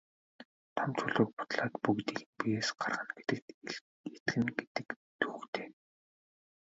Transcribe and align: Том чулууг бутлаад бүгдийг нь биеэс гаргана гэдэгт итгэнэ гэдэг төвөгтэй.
Том 0.75 0.89
чулууг 0.97 1.31
бутлаад 1.37 1.73
бүгдийг 1.83 2.19
нь 2.23 2.29
биеэс 2.37 2.69
гаргана 2.79 3.13
гэдэгт 3.17 3.47
итгэнэ 4.15 4.49
гэдэг 4.59 4.87
төвөгтэй. 5.19 5.67